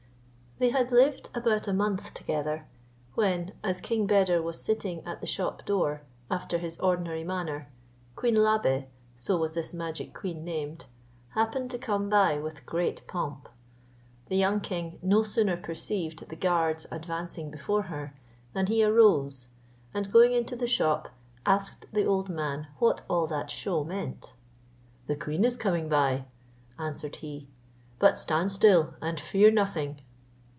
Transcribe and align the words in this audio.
They 0.59 0.69
had 0.69 0.91
lived 0.91 1.29
about 1.33 1.67
a 1.67 1.73
month 1.73 2.13
together, 2.13 2.67
when, 3.15 3.53
as 3.63 3.81
King 3.81 4.05
Beder 4.05 4.43
was 4.43 4.61
sitting 4.61 5.03
at 5.07 5.19
the 5.19 5.25
shop 5.25 5.65
door, 5.65 6.03
after 6.29 6.59
his 6.59 6.79
ordinary 6.79 7.23
manner, 7.23 7.71
Queen 8.15 8.35
Labe 8.35 8.85
(so 9.15 9.37
was 9.37 9.55
this 9.55 9.73
magic 9.73 10.13
queen 10.13 10.45
named) 10.45 10.85
happened 11.29 11.71
to 11.71 11.79
come 11.79 12.09
by 12.09 12.37
with 12.37 12.67
great 12.67 13.07
pomp. 13.07 13.49
The 14.27 14.37
young 14.37 14.61
king 14.61 14.99
no 15.01 15.23
sooner 15.23 15.57
perceived 15.57 16.29
the 16.29 16.35
guards 16.35 16.85
advancing 16.91 17.49
before 17.49 17.81
her, 17.89 18.13
than 18.53 18.67
he 18.67 18.83
arose, 18.83 19.47
and 19.95 20.11
going 20.13 20.31
into 20.33 20.55
the 20.55 20.67
shop, 20.67 21.09
asked 21.43 21.87
the 21.91 22.05
old 22.05 22.29
man 22.29 22.67
what 22.77 23.01
all 23.09 23.25
that 23.25 23.49
show 23.49 23.83
meant. 23.83 24.35
"The 25.07 25.15
queen 25.15 25.43
is 25.43 25.57
coming 25.57 25.89
by," 25.89 26.25
answered 26.77 27.15
he, 27.15 27.47
"but 27.97 28.15
stand 28.15 28.51
still 28.51 28.93
and 29.01 29.19
fear 29.19 29.49
nothing." 29.49 30.01